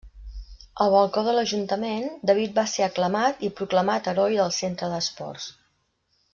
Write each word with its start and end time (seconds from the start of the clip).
Al 0.85 0.93
balcó 0.93 1.23
de 1.27 1.35
l'Ajuntament, 1.39 2.07
David 2.31 2.57
va 2.61 2.65
ser 2.73 2.87
aclamat 2.87 3.45
i 3.49 3.53
proclamat 3.61 4.11
heroi 4.13 4.43
del 4.43 4.59
Centre 4.61 4.93
d'Esports. 4.95 5.51